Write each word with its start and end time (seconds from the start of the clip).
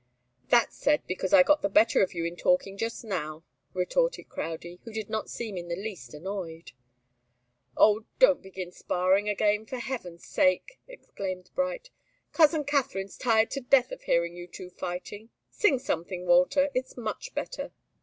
"That's 0.49 0.75
said 0.75 1.05
because 1.05 1.31
I 1.31 1.43
got 1.43 1.61
the 1.61 1.69
better 1.69 2.01
of 2.01 2.15
you 2.15 2.25
in 2.25 2.35
talking 2.35 2.75
just 2.75 3.03
now," 3.05 3.43
retorted 3.71 4.29
Crowdie, 4.29 4.79
who 4.83 4.91
did 4.91 5.11
not 5.11 5.29
seem 5.29 5.57
in 5.57 5.67
the 5.67 5.75
least 5.75 6.15
annoyed. 6.15 6.71
"Oh, 7.77 8.05
don't 8.17 8.41
begin 8.41 8.71
sparring 8.71 9.29
again, 9.29 9.67
for 9.67 9.77
heaven's 9.77 10.25
sake!" 10.25 10.79
exclaimed 10.87 11.51
Bright. 11.53 11.91
"Cousin 12.31 12.63
Katharine's 12.63 13.15
tired 13.15 13.51
to 13.51 13.61
death 13.61 13.91
of 13.91 14.01
hearing 14.01 14.35
you 14.35 14.47
two 14.47 14.71
fighting. 14.71 15.29
Sing 15.51 15.77
something, 15.77 16.25
Walter. 16.25 16.71
It's 16.73 16.97
much 16.97 17.35
better." 17.35 17.71